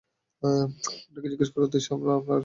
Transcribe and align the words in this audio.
আপনাকে 0.43 1.27
জিজ্ঞেস 1.31 1.49
করার 1.49 1.67
উদ্দেশ্যে 1.67 1.91
আমরা 1.93 2.11
আপনার 2.19 2.21
কাছে 2.21 2.29
এসেছি। 2.31 2.39